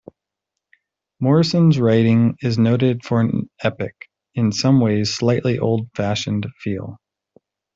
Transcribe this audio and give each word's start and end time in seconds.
Morrison's 1.19 1.77
writing 1.77 2.35
is 2.41 2.57
noted 2.57 3.05
for 3.05 3.21
an 3.21 3.47
epic, 3.61 3.93
in 4.33 4.51
some 4.51 4.79
ways 4.79 5.13
slightly 5.13 5.59
old-fashioned 5.59 6.47
feel. 6.59 6.97